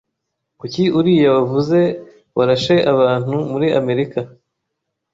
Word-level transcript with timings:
kuki 0.59 0.83
uriya 0.99 1.29
wavuze 1.35 1.79
warashe 2.37 2.75
abantu 2.93 3.35
muri 3.51 3.67
America 3.81 4.21